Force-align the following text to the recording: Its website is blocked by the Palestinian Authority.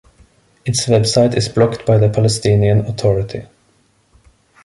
Its 0.65 0.87
website 0.87 1.35
is 1.35 1.47
blocked 1.47 1.85
by 1.85 1.95
the 1.99 2.09
Palestinian 2.09 2.79
Authority. 2.87 3.45